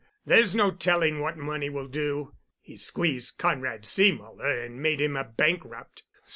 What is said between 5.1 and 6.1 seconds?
a bankrupt.